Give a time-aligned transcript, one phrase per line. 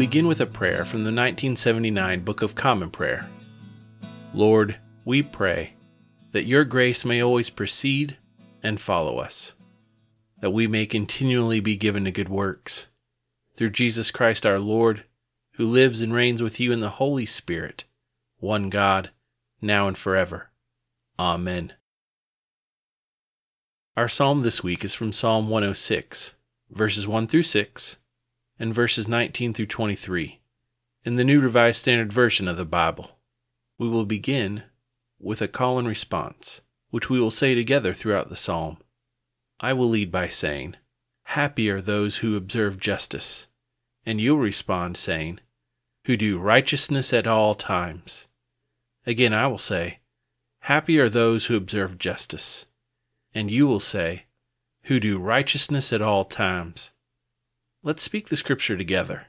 [0.00, 3.28] Begin with a prayer from the 1979 Book of Common Prayer.
[4.32, 5.74] Lord, we pray
[6.32, 8.16] that your grace may always precede
[8.62, 9.52] and follow us,
[10.40, 12.86] that we may continually be given to good works.
[13.56, 15.04] Through Jesus Christ our Lord,
[15.56, 17.84] who lives and reigns with you in the Holy Spirit,
[18.38, 19.10] one God,
[19.60, 20.48] now and forever.
[21.18, 21.74] Amen.
[23.98, 26.32] Our psalm this week is from Psalm 106,
[26.70, 27.98] verses 1 through 6
[28.60, 30.38] and verses 19 through 23
[31.02, 33.18] in the New Revised Standard Version of the Bible.
[33.78, 34.64] We will begin
[35.18, 38.76] with a call and response, which we will say together throughout the psalm.
[39.60, 40.76] I will lead by saying,
[41.24, 43.46] Happy are those who observe justice.
[44.04, 45.40] And you'll respond saying,
[46.04, 48.26] Who do righteousness at all times.
[49.06, 50.00] Again, I will say,
[50.60, 52.66] Happy are those who observe justice.
[53.34, 54.26] And you will say,
[54.84, 56.92] Who do righteousness at all times.
[57.82, 59.28] Let's speak the scripture together.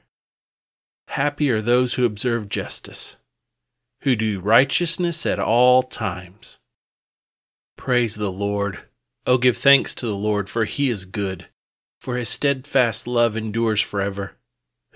[1.08, 3.16] Happy are those who observe justice,
[4.02, 6.58] who do righteousness at all times.
[7.78, 8.80] Praise the Lord.
[9.26, 11.46] Oh, give thanks to the Lord, for he is good,
[11.98, 14.32] for his steadfast love endures forever.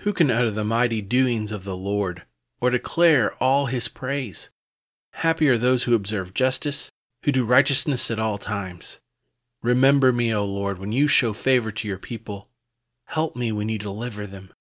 [0.01, 2.21] Who can utter the mighty doings of the Lord,
[2.61, 4.51] or declare all his praise?
[5.13, 6.91] Happy are those who observe justice,
[7.23, 8.99] who do righteousness at all times.
[9.63, 12.49] Remember me, O Lord, when you show favor to your people.
[13.07, 14.51] Help me when you deliver them,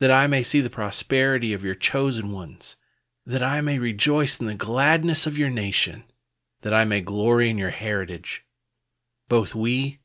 [0.00, 2.76] that I may see the prosperity of your chosen ones,
[3.26, 6.04] that I may rejoice in the gladness of your nation,
[6.62, 8.44] that I may glory in your heritage.
[9.28, 9.98] Both we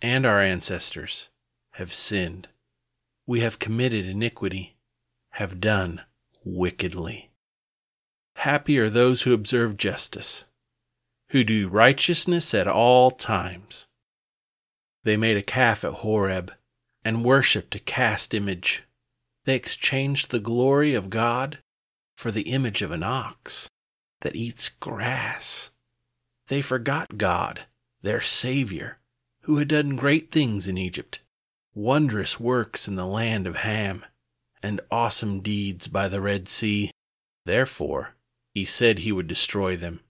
[0.00, 1.30] and our ancestors
[1.72, 2.48] have sinned.
[3.26, 4.76] We have committed iniquity,
[5.30, 6.02] have done
[6.44, 7.30] wickedly.
[8.34, 10.44] Happy are those who observe justice,
[11.30, 13.86] who do righteousness at all times.
[15.02, 16.52] They made a calf at Horeb
[17.04, 18.84] and worshipped a cast image.
[19.44, 21.58] They exchanged the glory of God
[22.16, 23.68] for the image of an ox
[24.20, 25.70] that eats grass.
[26.48, 27.62] They forgot God,
[28.02, 28.98] their Savior,
[29.42, 31.20] who had done great things in Egypt,
[31.74, 34.04] wondrous works in the land of Ham,
[34.62, 36.90] and awesome deeds by the Red Sea.
[37.44, 38.16] Therefore,
[38.52, 40.00] he said he would destroy them.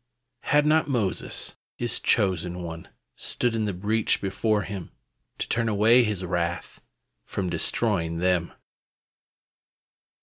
[0.43, 4.91] Had not Moses, his chosen one, stood in the breach before him
[5.39, 6.81] to turn away his wrath
[7.25, 8.53] from destroying them?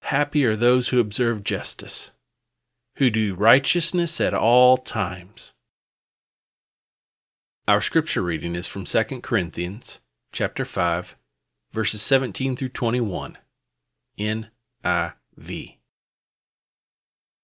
[0.02, 2.12] Happy are those who observe justice,
[2.98, 5.54] who do righteousness at all times.
[7.68, 10.00] Our scripture reading is from 2 Corinthians
[10.32, 11.16] chapter 5
[11.76, 13.38] verses 17 through 21
[14.18, 15.78] NIV.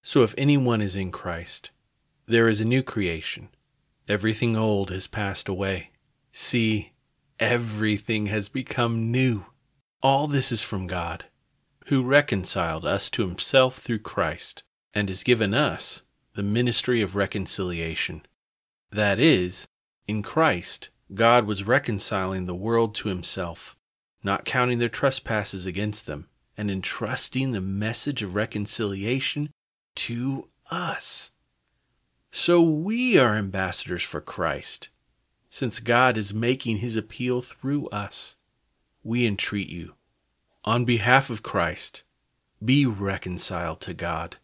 [0.02, 1.72] So if anyone is in Christ,
[2.28, 3.50] there is a new creation.
[4.08, 5.90] Everything old has passed away.
[6.32, 6.91] See,
[7.42, 9.46] everything has become new.
[10.04, 11.26] All this is from God,
[11.88, 14.64] who reconciled us to himself through Christ,
[14.94, 16.04] and has given us
[16.36, 18.22] the ministry of reconciliation.
[18.92, 19.68] That is,
[20.08, 23.76] in Christ, God was reconciling the world to himself,
[24.24, 29.50] not counting their trespasses against them, and entrusting the message of reconciliation
[29.96, 31.32] to us.
[32.32, 34.90] So we are ambassadors for Christ,
[35.52, 38.36] since God is making his appeal through us.
[39.04, 39.96] We entreat you,
[40.64, 42.04] on behalf of Christ,
[42.64, 44.38] be reconciled to God.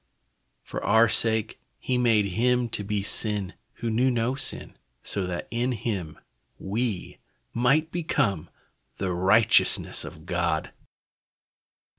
[0.62, 5.48] For our sake, he made him to be sin who knew no sin, so that
[5.50, 6.18] in him
[6.60, 7.20] we
[7.54, 8.50] might become
[8.98, 10.72] the righteousness of God.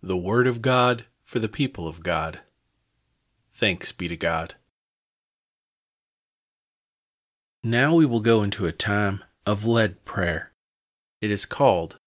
[0.03, 2.41] The Word of God for the people of God.
[3.55, 4.57] Thanks be to God.
[7.63, 10.53] Now we will go into a time of led prayer.
[11.21, 11.99] It is called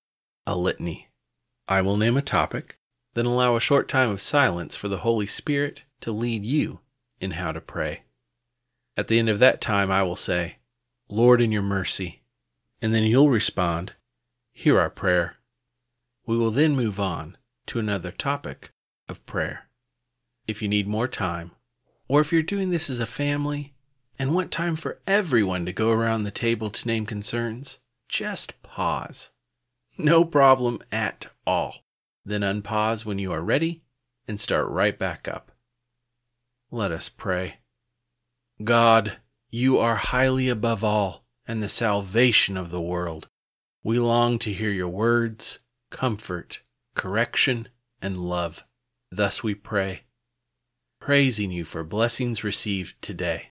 [0.48, 1.10] a litany.
[1.68, 2.78] I will name a topic,
[3.16, 6.80] then allow a short time of silence for the Holy Spirit to lead you
[7.20, 8.04] in how to pray.
[8.96, 10.58] At the end of that time, I will say,
[11.10, 12.22] Lord, in your mercy,
[12.82, 13.94] and then you'll respond,
[14.54, 15.38] Hear our prayer.
[16.26, 17.38] We will then move on
[17.68, 18.72] to another topic
[19.10, 19.70] of prayer.
[20.48, 21.52] If you need more time,
[22.08, 23.74] Or if you're doing this as a family
[24.22, 29.32] and want time for everyone to go around the table to name concerns, just pause.
[29.98, 31.78] No problem at all.
[32.24, 33.82] Then unpause when you are ready
[34.28, 35.52] and start right back up.
[36.70, 37.62] Let us pray.
[38.64, 39.18] God,
[39.50, 43.28] you are highly above all and the salvation of the world.
[43.84, 45.58] We long to hear your words,
[45.90, 46.62] comfort,
[46.94, 47.70] correction,
[48.04, 48.66] and love.
[49.12, 50.02] Thus we pray,
[51.00, 53.51] praising you for blessings received today.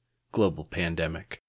[0.31, 1.43] global pandemic.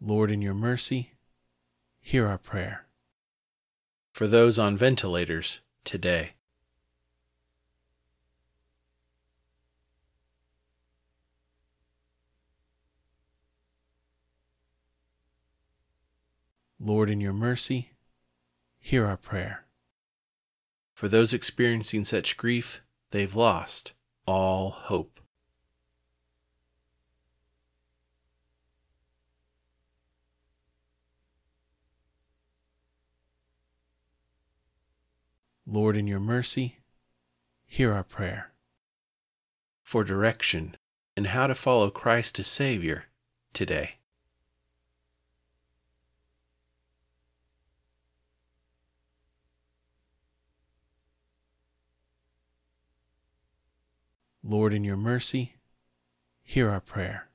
[0.00, 1.12] Lord, in your mercy,
[2.00, 2.86] hear our prayer.
[4.12, 6.32] For those on ventilators today.
[16.80, 17.91] Lord, in your mercy,
[18.82, 19.64] hear our prayer.
[20.92, 22.82] For those experiencing such grief,
[23.12, 23.92] they've lost
[24.26, 25.20] all hope.
[35.64, 36.80] Lord, in your mercy,
[37.64, 38.52] hear our prayer.
[39.82, 40.76] For direction
[41.16, 43.04] and how to follow Christ as Savior
[43.54, 44.01] today.
[54.44, 55.54] Lord, in your mercy,
[56.42, 57.28] hear our prayer.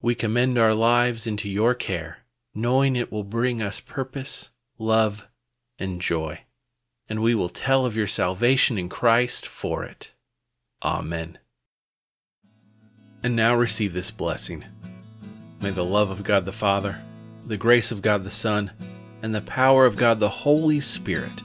[0.00, 2.18] We commend our lives into your care,
[2.54, 5.28] knowing it will bring us purpose, love,
[5.78, 6.42] and joy,
[7.08, 10.12] and we will tell of your salvation in Christ for it.
[10.84, 11.38] Amen.
[13.24, 14.64] And now receive this blessing.
[15.60, 17.00] May the love of God the Father,
[17.46, 18.70] the grace of God the Son,
[19.20, 21.42] and the power of God the Holy Spirit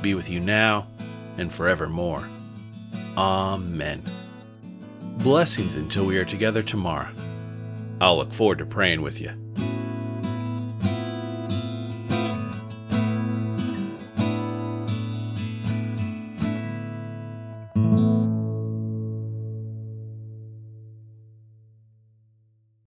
[0.00, 0.86] be with you now
[1.38, 2.24] and forevermore.
[3.16, 4.02] Amen.
[5.18, 7.10] Blessings until we are together tomorrow.
[8.00, 9.30] I'll look forward to praying with you.